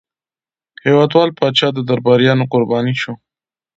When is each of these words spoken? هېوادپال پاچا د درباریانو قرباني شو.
هېوادپال 0.85 1.29
پاچا 1.37 1.67
د 1.73 1.79
درباریانو 1.89 2.43
قرباني 2.51 2.95
شو. 3.01 3.13